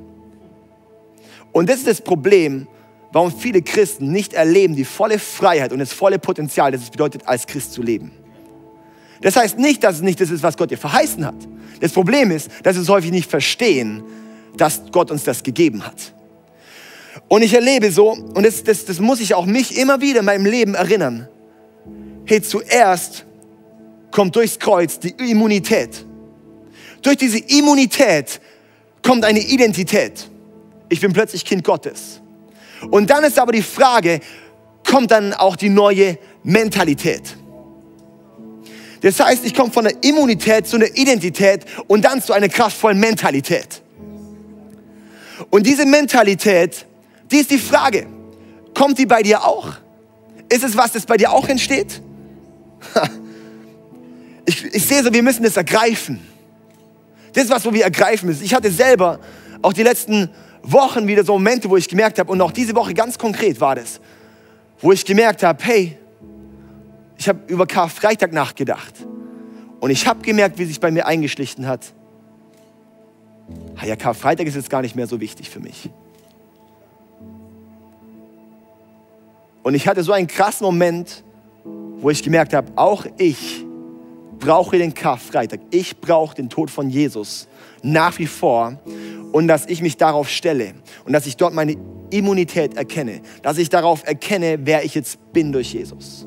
[1.53, 2.67] Und das ist das Problem,
[3.13, 7.23] warum viele Christen nicht erleben die volle Freiheit und das volle Potenzial, das es bedeutet,
[7.29, 8.11] als Christ zu leben.
[9.21, 11.37] Das heißt nicht, dass es nicht das ist, was Gott dir verheißen hat.
[11.79, 14.03] Das Problem ist, dass wir es häufig nicht verstehen,
[14.57, 16.13] dass Gott uns das gegeben hat.
[17.29, 20.27] Und ich erlebe so, und das, das, das muss ich auch mich immer wieder in
[20.27, 21.29] meinem Leben erinnern.
[22.25, 23.25] Hey, zuerst
[24.11, 26.05] kommt durchs Kreuz die Immunität.
[27.05, 28.41] Durch diese Immunität
[29.03, 30.29] kommt eine Identität.
[30.89, 32.21] ich bin plötzlich Kind Gottes.
[32.91, 34.21] Und dann ist aber die Frage,
[34.89, 37.37] kommt dann auch die neue Mentalität?
[39.01, 42.99] Das heißt, ich komme von der Immunität zu einer Identität und dann zu einer kraftvollen
[42.99, 43.83] Mentalität.
[45.51, 46.87] Und diese Mentalität,
[47.31, 48.07] die ist die Frage,
[48.73, 49.75] kommt die bei dir auch?
[50.49, 52.01] Ist es was, das bei dir auch entsteht?
[54.47, 56.21] Ich, ich sehe so, wir müssen das ergreifen.
[57.35, 58.45] Das ist was, wo wir ergreifen müssen.
[58.45, 59.19] Ich hatte selber
[59.61, 60.31] auch die letzten
[60.63, 63.75] Wochen wieder so Momente, wo ich gemerkt habe, und auch diese Woche ganz konkret war
[63.75, 64.01] das,
[64.81, 65.99] wo ich gemerkt habe, hey,
[67.19, 68.95] ich habe über Karfreitag nachgedacht.
[69.81, 71.93] Und ich habe gemerkt, wie sich bei mir eingeschlichen hat.
[73.85, 75.91] Ja, Karfreitag ist jetzt gar nicht mehr so wichtig für mich.
[79.63, 81.25] Und ich hatte so einen krassen Moment,
[81.65, 83.65] wo ich gemerkt habe, auch ich
[84.45, 85.61] brauche den Karfreitag.
[85.71, 87.49] Ich brauche den Tod von Jesus
[87.83, 88.79] nach wie vor
[89.33, 91.77] und dass ich mich darauf stelle und dass ich dort meine
[92.11, 96.27] Immunität erkenne, dass ich darauf erkenne, wer ich jetzt bin durch Jesus.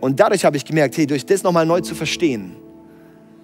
[0.00, 2.56] Und dadurch habe ich gemerkt, hey, durch das nochmal neu zu verstehen,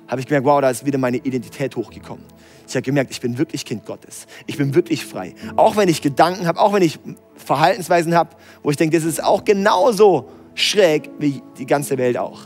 [0.06, 2.24] habe ich gemerkt, wow, da ist wieder meine Identität hochgekommen.
[2.68, 4.26] Ich habe gemerkt, ich bin wirklich Kind Gottes.
[4.46, 5.34] Ich bin wirklich frei.
[5.56, 7.00] Auch wenn ich Gedanken habe, auch wenn ich
[7.34, 8.30] Verhaltensweisen habe,
[8.62, 12.42] wo ich denke, das ist auch genauso schräg wie die ganze Welt auch.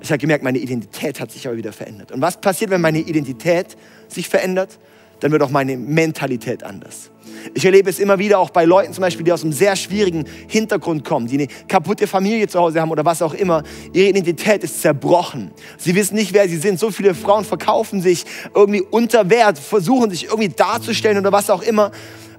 [0.00, 2.12] Ich habe gemerkt, meine Identität hat sich aber wieder verändert.
[2.12, 3.76] Und was passiert, wenn meine Identität
[4.08, 4.78] sich verändert?
[5.20, 7.10] Dann wird auch meine Mentalität anders.
[7.54, 10.24] Ich erlebe es immer wieder auch bei Leuten zum Beispiel, die aus einem sehr schwierigen
[10.46, 13.62] Hintergrund kommen, die eine kaputte Familie zu Hause haben oder was auch immer.
[13.92, 15.50] Ihre Identität ist zerbrochen.
[15.76, 16.78] Sie wissen nicht, wer sie sind.
[16.78, 21.62] So viele Frauen verkaufen sich irgendwie unter Wert, versuchen sich irgendwie darzustellen oder was auch
[21.62, 21.90] immer.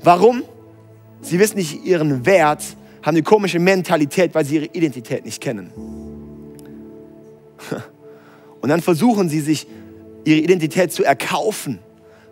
[0.03, 0.43] Warum?
[1.21, 2.63] Sie wissen nicht ihren Wert,
[3.01, 5.98] haben eine komische Mentalität, weil sie ihre Identität nicht kennen.
[8.61, 9.67] Und dann versuchen sie sich
[10.25, 11.79] ihre Identität zu erkaufen,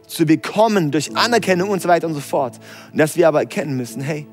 [0.07, 2.59] zu bekommen durch Anerkennung und so weiter und so fort.
[2.91, 4.27] Und dass wir aber erkennen müssen, hey,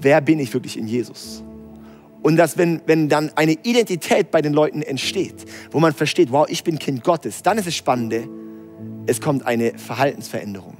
[0.00, 1.42] wer bin ich wirklich in Jesus?
[2.22, 6.46] Und dass wenn, wenn dann eine Identität bei den Leuten entsteht, wo man versteht, wow,
[6.48, 8.28] ich bin Kind Gottes, dann ist es Spannende,
[9.06, 10.76] es kommt eine Verhaltensveränderung.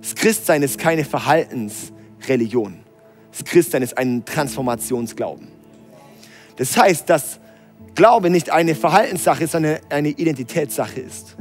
[0.00, 2.80] Das Christsein ist keine Verhaltensreligion.
[3.32, 5.59] Das Christsein ist ein Transformationsglauben.
[6.60, 7.40] Das heißt, dass
[7.94, 11.34] Glaube nicht eine Verhaltenssache, sondern eine Identitätssache ist.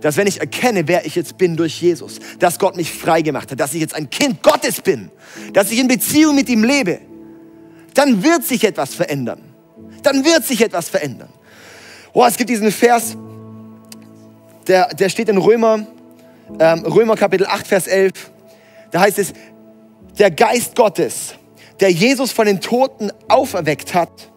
[0.00, 3.52] Dass wenn ich erkenne, wer ich jetzt bin durch Jesus, dass Gott mich frei gemacht
[3.52, 5.12] hat, dass ich jetzt ein Kind Gottes bin,
[5.52, 6.98] dass ich in Beziehung mit ihm lebe,
[7.94, 9.42] dann wird sich etwas verändern.
[10.02, 11.28] Dann wird sich etwas verändern.
[12.12, 13.16] Oh, es gibt diesen Vers,
[14.66, 15.86] der, der steht in Römer,
[16.58, 18.32] ähm, Römer Kapitel 8, Vers 11.
[18.90, 19.34] Da heißt es,
[20.18, 21.36] der Geist Gottes,
[21.78, 24.31] der Jesus von den Toten auferweckt hat,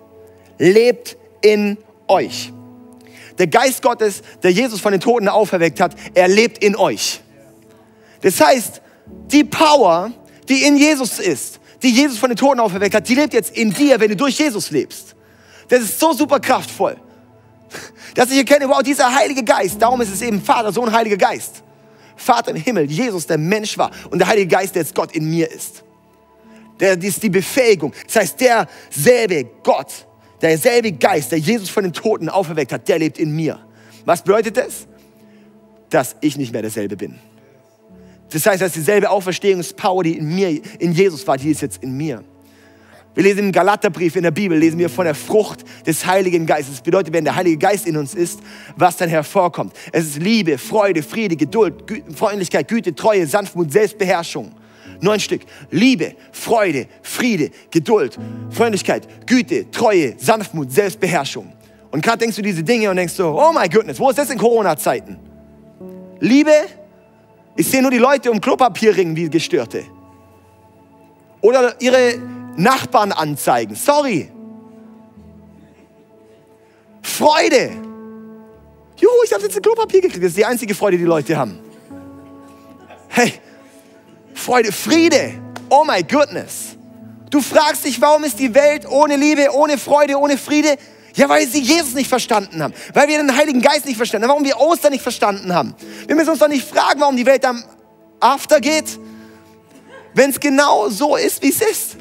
[0.58, 2.52] lebt in euch.
[3.38, 7.22] Der Geist Gottes, der Jesus von den Toten auferweckt hat, er lebt in euch.
[8.22, 8.82] Das heißt,
[9.32, 10.12] die Power,
[10.48, 13.74] die in Jesus ist, die Jesus von den Toten auferweckt hat, die lebt jetzt in
[13.74, 15.15] dir, wenn du durch Jesus lebst.
[15.68, 16.96] Das ist so super kraftvoll,
[18.15, 21.63] dass ich erkenne, wow, dieser Heilige Geist, darum ist es eben Vater, Sohn, Heiliger Geist.
[22.15, 25.30] Vater im Himmel, Jesus, der Mensch war und der Heilige Geist, der jetzt Gott in
[25.30, 25.84] mir ist.
[26.80, 27.94] Der ist die Befähigung.
[28.06, 30.08] Das heißt, derselbe Gott,
[30.41, 33.60] derselbe Geist, der Jesus von den Toten auferweckt hat, der lebt in mir.
[34.06, 34.88] Was bedeutet das?
[35.89, 37.15] Dass ich nicht mehr derselbe bin.
[38.30, 41.95] Das heißt, dass dieselbe Auferstehungspower, die in mir, in Jesus war, die ist jetzt in
[41.95, 42.24] mir.
[43.13, 46.76] Wir lesen im Galaterbrief in der Bibel, lesen wir von der Frucht des Heiligen Geistes.
[46.76, 48.41] Das bedeutet, wenn der Heilige Geist in uns ist,
[48.76, 49.74] was dann hervorkommt.
[49.93, 54.52] Es ist Liebe, Freude, Friede, Geduld, Gü Freundlichkeit, Güte, Treue, Sanftmut, Selbstbeherrschung.
[55.06, 55.41] Neun Stück.
[55.72, 58.18] Liebe, Freude, Friede, Geduld,
[58.50, 61.54] Freundlichkeit, Güte, Treue, Sanftmut, Selbstbeherrschung.
[61.91, 64.30] Und gerade denkst du diese Dinge und denkst so, oh my goodness, wo ist das
[64.30, 65.18] in Corona-Zeiten?
[66.20, 66.52] Liebe,
[67.56, 69.84] ich sehe nur die Leute um Klopapier ringen wie Gestörte.
[71.41, 72.15] Oder ihre
[72.58, 73.76] Nachbarn anzeigen.
[73.76, 74.32] Sorry.
[77.02, 77.72] Freude.
[78.98, 80.24] Juhu, ich habe jetzt ein Klopapier gekriegt.
[80.24, 81.60] Das ist die einzige Freude, die Leute haben.
[83.08, 83.34] Hey,
[84.36, 85.34] Freude, Friede.
[85.69, 86.76] Oh my goodness.
[87.32, 90.78] Du fragst dich, warum ist die Welt ohne Liebe, ohne Freude, ohne Friede?
[91.15, 92.74] Ja, weil sie Jesus nicht verstanden haben.
[92.93, 94.32] Weil wir den Heiligen Geist nicht verstanden haben.
[94.32, 95.74] Warum wir Ostern nicht verstanden haben.
[96.08, 97.63] Wir müssen uns doch nicht fragen, warum die Welt am
[98.19, 99.00] After geht.
[100.13, 101.98] Wenn es genau so ist, wie es ist.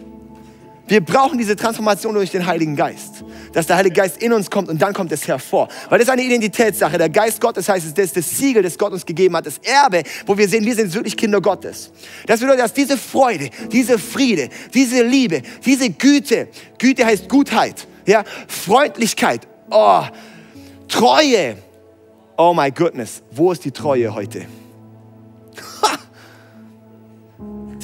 [0.87, 3.25] Wir brauchen diese Transformation durch den Heiligen Geist.
[3.55, 5.69] Dass der Heilige Geist in uns kommt und dann kommt es hervor.
[5.89, 6.99] Weil das ist eine Identitätssache.
[6.99, 10.03] Der Geist Gottes heißt, das ist das Siegel, das Gott uns gegeben hat, das Erbe,
[10.27, 11.91] wo wir sehen, wir sind wirklich Kinder Gottes.
[12.27, 18.25] Das bedeutet, dass diese Freude, diese Friede, diese Liebe, diese Güte, Güte heißt Gutheit, ja,
[18.49, 20.03] Freundlichkeit, oh,
[20.89, 21.57] Treue.
[22.37, 24.47] Oh my goodness, wo ist die Treue heute?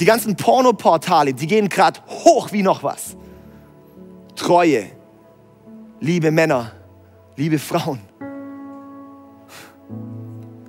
[0.01, 3.15] Die ganzen Pornoportale, die gehen gerade hoch wie noch was.
[4.35, 4.85] Treue,
[6.01, 6.71] liebe Männer,
[7.37, 7.99] liebe Frauen.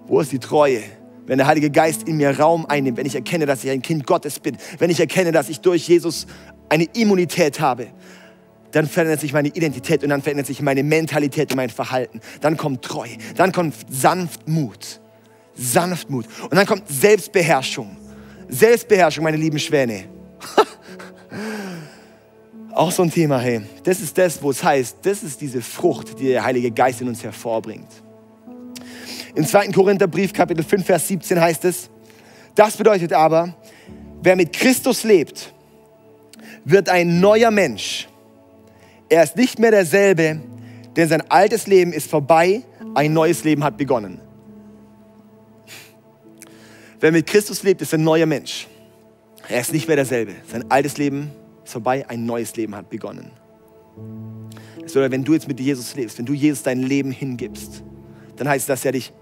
[0.06, 0.82] Wo ist die Treue?
[1.26, 4.06] Wenn der Heilige Geist in mir Raum einnimmt, wenn ich erkenne, dass ich ein Kind
[4.06, 6.26] Gottes bin, wenn ich erkenne, dass ich durch Jesus
[6.68, 7.88] eine Immunität habe,
[8.72, 12.20] dann verändert sich meine Identität und dann verändert sich meine Mentalität und mein Verhalten.
[12.40, 15.00] Dann kommt Treue, dann kommt Sanftmut.
[15.54, 16.26] Sanftmut.
[16.44, 17.96] Und dann kommt Selbstbeherrschung.
[18.48, 20.04] Selbstbeherrschung, meine lieben Schwäne.
[22.74, 23.60] Auch so ein Thema, hey.
[23.84, 27.08] Das ist das, wo es heißt, das ist diese Frucht, die der Heilige Geist in
[27.08, 27.88] uns hervorbringt.
[29.34, 29.68] Im 2.
[29.68, 31.90] Korintherbrief, Kapitel 5, Vers 17 heißt es,
[32.54, 33.54] das bedeutet aber,
[34.22, 35.52] wer mit Christus lebt,
[36.64, 38.08] wird ein neuer Mensch.
[39.08, 40.40] Er ist nicht mehr derselbe,
[40.96, 42.62] denn sein altes Leben ist vorbei,
[42.94, 44.20] ein neues Leben hat begonnen.
[47.00, 48.68] Wer mit Christus lebt, ist ein neuer Mensch.
[49.48, 50.34] Er ist nicht mehr derselbe.
[50.50, 51.32] Sein altes Leben
[51.64, 53.30] ist vorbei, ein neues Leben hat begonnen.
[54.80, 57.82] Das bedeutet, wenn du jetzt mit Jesus lebst, wenn du Jesus dein Leben hingibst,
[58.36, 59.12] dann heißt das, dass er dich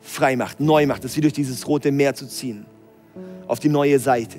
[0.00, 1.04] frei macht, neu macht.
[1.04, 2.66] Ist wie durch dieses rote Meer zu ziehen.
[3.46, 4.38] Auf die neue Seite.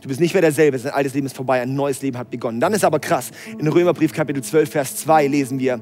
[0.00, 2.60] Du bist nicht mehr derselbe, dein altes Leben ist vorbei, ein neues Leben hat begonnen.
[2.60, 5.80] Dann ist aber krass, in Römerbrief Kapitel 12, Vers 2 lesen wir,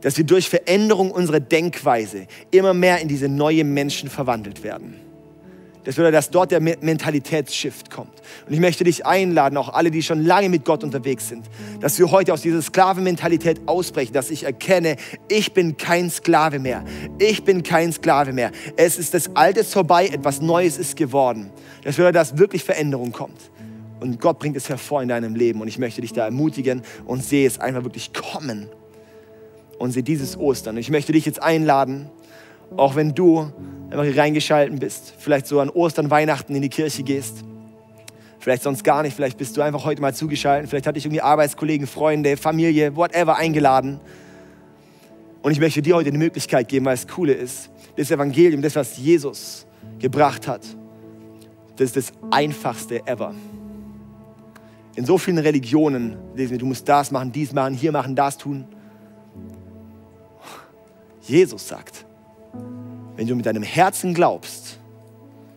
[0.00, 4.94] dass wir durch Veränderung unserer Denkweise immer mehr in diese neue Menschen verwandelt werden.
[5.84, 8.12] Das bedeutet, dass dort der Mentalitätsshift kommt.
[8.46, 11.44] Und ich möchte dich einladen, auch alle, die schon lange mit Gott unterwegs sind,
[11.80, 14.96] dass wir heute aus dieser Sklavenmentalität ausbrechen, dass ich erkenne,
[15.28, 16.84] ich bin kein Sklave mehr.
[17.18, 18.52] Ich bin kein Sklave mehr.
[18.76, 21.50] Es ist das Alte vorbei, etwas Neues ist geworden.
[21.82, 23.50] Das bedeutet, dass wirklich Veränderung kommt.
[23.98, 25.60] Und Gott bringt es hervor in deinem Leben.
[25.60, 28.68] Und ich möchte dich da ermutigen und sehe es einfach wirklich kommen.
[29.78, 30.76] Und sehe dieses Ostern.
[30.76, 32.08] Und ich möchte dich jetzt einladen,
[32.76, 33.52] auch wenn du
[33.92, 37.44] einfach hier reingeschalten bist, vielleicht so an Ostern, Weihnachten in die Kirche gehst,
[38.38, 41.20] vielleicht sonst gar nicht, vielleicht bist du einfach heute mal zugeschaltet, vielleicht hatte ich irgendwie
[41.20, 44.00] Arbeitskollegen, Freunde, Familie, whatever eingeladen.
[45.42, 48.76] Und ich möchte dir heute die Möglichkeit geben, weil es coole ist, das Evangelium, das,
[48.76, 49.66] was Jesus
[49.98, 50.62] gebracht hat,
[51.76, 53.34] das ist das einfachste ever.
[54.94, 58.38] In so vielen Religionen lesen wir, du musst das machen, dies machen, hier machen, das
[58.38, 58.66] tun.
[61.22, 62.04] Jesus sagt,
[63.22, 64.80] wenn du mit deinem Herzen glaubst,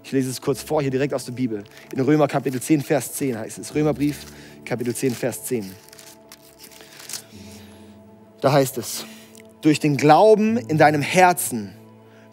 [0.03, 3.13] ich lese es kurz vor, hier direkt aus der Bibel, in Römer Kapitel 10, Vers
[3.13, 4.17] 10 heißt es, Römerbrief
[4.63, 5.71] Kapitel 10, Vers 10.
[8.39, 9.03] Da heißt es,
[9.61, 11.73] durch den Glauben in deinem Herzen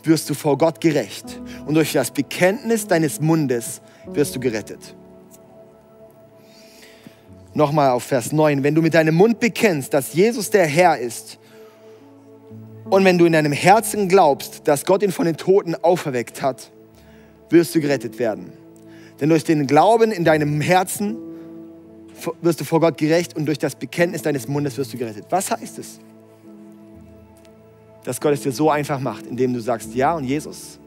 [0.05, 4.95] wirst du vor Gott gerecht und durch das Bekenntnis deines Mundes wirst du gerettet.
[7.55, 8.63] Nochmal auf Vers 9.
[8.63, 11.39] Wenn du mit deinem Mund bekennst, dass Jesus der Herr ist
[12.93, 16.71] und wenn du in deinem Herzen glaubst, dass Gott ihn von den Toten auferweckt hat,
[17.49, 18.53] wirst du gerettet werden.
[19.19, 21.17] Denn durch den Glauben in deinem Herzen
[22.43, 25.25] wirst du vor Gott gerecht und durch das Bekenntnis deines Mundes wirst du gerettet.
[25.31, 26.01] Was heißt es?
[28.05, 30.79] Dass Gott es dir so einfach macht, indem du sagst, ja und Jesus.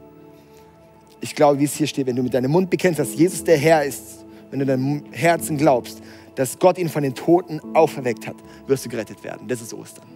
[1.20, 3.56] Ich glaube, wie es hier steht, wenn du mit deinem Mund bekennst, dass Jesus der
[3.56, 6.00] Herr ist, wenn du in deinem Herzen glaubst,
[6.36, 8.36] dass Gott ihn von den Toten auferweckt hat,
[8.68, 9.48] wirst du gerettet werden.
[9.48, 10.15] Das ist Ostern.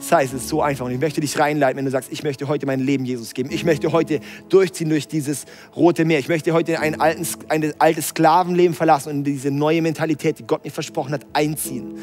[0.00, 0.86] Das heißt, es ist so einfach.
[0.86, 3.50] Und ich möchte dich reinleiten, wenn du sagst, ich möchte heute mein Leben Jesus geben.
[3.52, 5.44] Ich möchte heute durchziehen durch dieses
[5.76, 6.18] rote Meer.
[6.18, 10.46] Ich möchte heute ein, alten, ein altes Sklavenleben verlassen und in diese neue Mentalität, die
[10.46, 11.98] Gott mir versprochen hat, einziehen.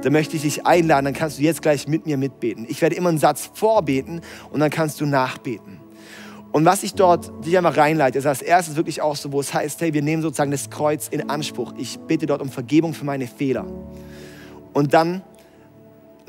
[0.00, 2.66] Da möchte ich dich einladen, dann kannst du jetzt gleich mit mir mitbeten.
[2.68, 4.20] Ich werde immer einen Satz vorbeten
[4.52, 5.80] und dann kannst du nachbeten.
[6.52, 9.52] Und was ich dort dich einfach reinleite, ist als erstes wirklich auch so, wo es
[9.52, 11.74] heißt, hey, wir nehmen sozusagen das Kreuz in Anspruch.
[11.76, 13.66] Ich bitte dort um Vergebung für meine Fehler.
[14.72, 15.22] Und dann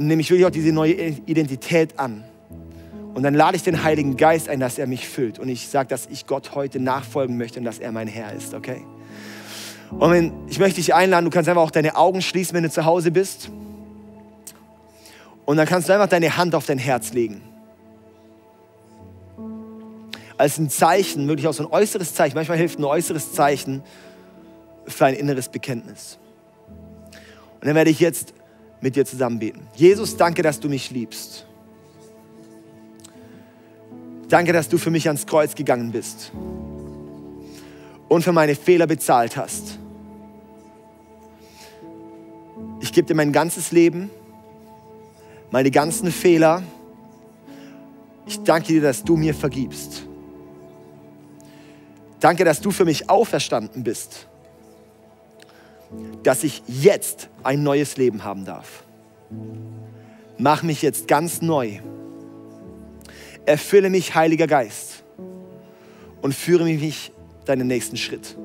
[0.08, 2.24] nehme ich wirklich auch diese neue Identität an.
[3.14, 5.38] Und dann lade ich den Heiligen Geist ein, dass er mich füllt.
[5.38, 8.54] Und ich sage, dass ich Gott heute nachfolgen möchte und dass er mein Herr ist,
[8.54, 8.82] okay?
[9.92, 12.70] Und wenn, ich möchte dich einladen, du kannst einfach auch deine Augen schließen, wenn du
[12.70, 13.50] zu Hause bist.
[15.46, 17.42] Und dann kannst du einfach deine Hand auf dein Herz legen.
[20.38, 22.36] Als ein Zeichen, wirklich auch so ein äußeres Zeichen.
[22.36, 23.84] Manchmal hilft ein äußeres Zeichen
[24.88, 26.18] für ein inneres Bekenntnis.
[27.60, 28.34] Und dann werde ich jetzt
[28.82, 29.68] mit dir zusammen beten.
[29.76, 31.46] Jesus, danke, dass du mich liebst.
[34.28, 36.32] Danke, dass du für mich ans Kreuz gegangen bist
[38.08, 39.78] und für meine Fehler bezahlt hast.
[42.80, 44.10] Ich gebe dir mein ganzes Leben,
[45.52, 46.64] meine ganzen Fehler.
[48.26, 50.04] Ich danke dir, dass du mir vergibst.
[52.20, 54.28] Danke, dass du für mich auferstanden bist
[56.24, 58.84] dass ich jetzt ein neues Leben haben darf.
[60.38, 61.80] Mach mich jetzt ganz neu.
[63.46, 65.04] Erfülle mich, Heiliger Geist.
[66.22, 67.12] und führe mich
[67.46, 68.38] deinen nächsten Schritt.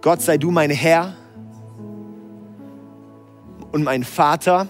[0.00, 1.14] Gott sei du mein Herr
[3.72, 4.68] und mein Vater.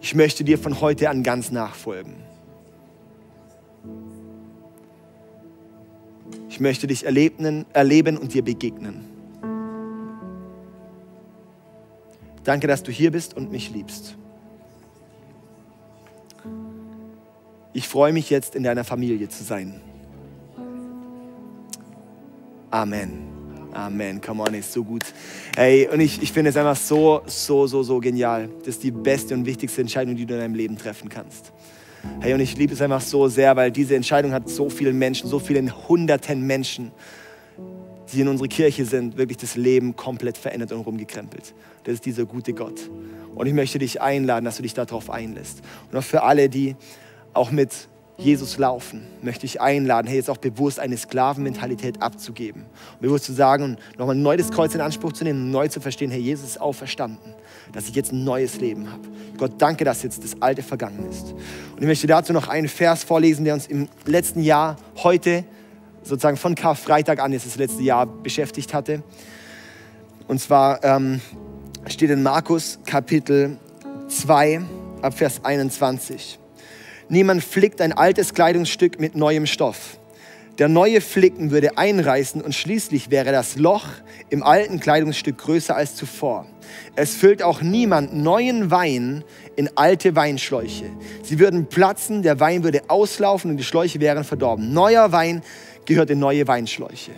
[0.00, 2.25] Ich möchte dir von heute an ganz nachfolgen.
[6.56, 9.04] Ich möchte dich erleben, erleben und dir begegnen.
[12.44, 14.16] Danke, dass du hier bist und mich liebst.
[17.74, 19.82] Ich freue mich jetzt, in deiner Familie zu sein.
[22.70, 23.28] Amen.
[23.74, 24.22] Amen.
[24.22, 25.04] Come on, ist so gut.
[25.54, 28.48] Hey, und ich, ich finde es einfach so, so, so, so genial.
[28.60, 31.52] Das ist die beste und wichtigste Entscheidung, die du in deinem Leben treffen kannst.
[32.20, 35.28] Hey, und ich liebe es einfach so sehr, weil diese Entscheidung hat so vielen Menschen,
[35.28, 36.92] so vielen hunderten Menschen,
[38.12, 41.54] die in unserer Kirche sind, wirklich das Leben komplett verändert und rumgekrempelt.
[41.84, 42.90] Das ist dieser gute Gott.
[43.34, 45.62] Und ich möchte dich einladen, dass du dich darauf einlässt.
[45.90, 46.76] Und auch für alle, die
[47.32, 47.88] auch mit
[48.18, 52.62] Jesus laufen, möchte ich einladen, hey, jetzt auch bewusst eine Sklavenmentalität abzugeben.
[52.94, 55.80] Und bewusst zu sagen und nochmal neu das Kreuz in Anspruch zu nehmen, neu zu
[55.80, 57.34] verstehen, hey, Jesus ist auferstanden,
[57.72, 59.02] dass ich jetzt ein neues Leben habe.
[59.36, 61.32] Gott, danke, dass jetzt das Alte vergangen ist.
[61.74, 65.44] Und ich möchte dazu noch einen Vers vorlesen, der uns im letzten Jahr, heute,
[66.02, 69.02] sozusagen von Karfreitag an, jetzt das letzte Jahr beschäftigt hatte.
[70.26, 71.20] Und zwar ähm,
[71.86, 73.58] steht in Markus Kapitel
[74.08, 74.62] 2
[75.02, 76.38] ab Vers 21.
[77.08, 79.98] Niemand flickt ein altes Kleidungsstück mit neuem Stoff.
[80.58, 83.84] Der neue Flicken würde einreißen und schließlich wäre das Loch
[84.30, 86.46] im alten Kleidungsstück größer als zuvor.
[86.96, 89.22] Es füllt auch niemand neuen Wein
[89.54, 90.86] in alte Weinschläuche.
[91.22, 94.72] Sie würden platzen, der Wein würde auslaufen und die Schläuche wären verdorben.
[94.72, 95.42] Neuer Wein
[95.84, 97.12] gehört in neue Weinschläuche.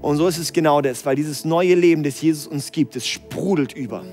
[0.00, 3.06] Und so ist es genau das, weil dieses neue Leben, das Jesus uns gibt, das
[3.06, 4.04] sprudelt über.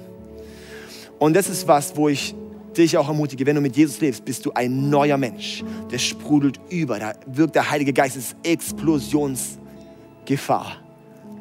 [1.20, 2.36] Und das ist was, wo ich
[2.82, 5.64] dich auch ermutige, wenn du mit Jesus lebst, bist du ein neuer Mensch.
[5.92, 10.78] Der sprudelt über, da wirkt der Heilige Geist, es ist Explosionsgefahr.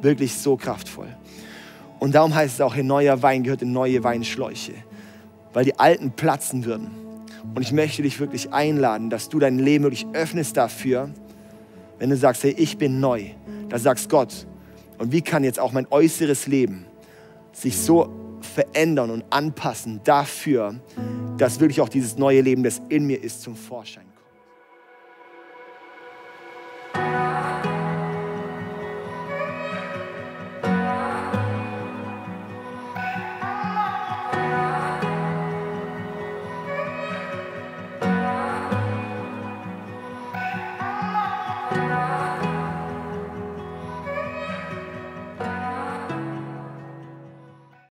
[0.00, 1.08] Wirklich so kraftvoll.
[1.98, 4.72] Und darum heißt es auch, ein neuer Wein gehört in neue Weinschläuche,
[5.52, 6.90] weil die alten platzen würden.
[7.54, 11.10] Und ich möchte dich wirklich einladen, dass du dein Leben wirklich öffnest dafür,
[11.98, 13.26] wenn du sagst, hey, ich bin neu.
[13.68, 14.46] Da sagst Gott,
[14.98, 16.86] und wie kann jetzt auch mein äußeres Leben
[17.52, 18.21] sich so
[18.52, 20.80] verändern und anpassen dafür,
[21.38, 24.11] dass wirklich auch dieses neue Leben, das in mir ist, zum Vorschein